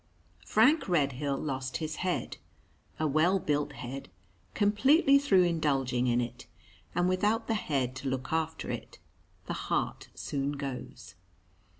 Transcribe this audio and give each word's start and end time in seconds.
Frank 0.47 0.89
Redhill 0.89 1.37
lost 1.37 1.77
his 1.77 1.97
head 1.97 2.37
a 2.99 3.05
well 3.05 3.37
built 3.37 3.73
head 3.73 4.09
completely 4.55 5.19
through 5.19 5.43
indulging 5.43 6.07
in 6.07 6.19
it; 6.19 6.47
and 6.95 7.07
without 7.07 7.45
the 7.45 7.53
head 7.53 7.95
to 7.97 8.09
look 8.09 8.33
after 8.33 8.71
it, 8.71 8.97
the 9.45 9.53
heart 9.69 10.07
soon 10.15 10.53
goes. 10.53 11.13